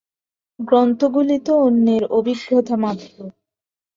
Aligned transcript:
গ্রন্থগুলি 0.59 1.37
তো 1.45 1.53
অন্যের 1.61 2.03
অভিজ্ঞতা 2.11 2.75
মাত্র। 2.83 3.15